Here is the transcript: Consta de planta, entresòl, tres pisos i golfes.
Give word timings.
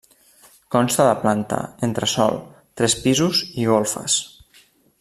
Consta 0.75 1.03
de 1.07 1.11
planta, 1.25 1.59
entresòl, 1.89 2.41
tres 2.81 2.97
pisos 3.05 3.43
i 3.65 3.69
golfes. 3.75 4.17